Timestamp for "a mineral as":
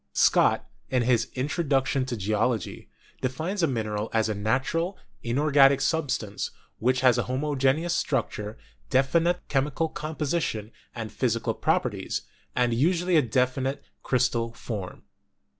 3.61-4.29